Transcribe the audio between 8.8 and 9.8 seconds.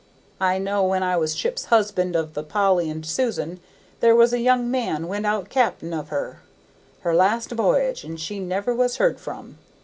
heard from.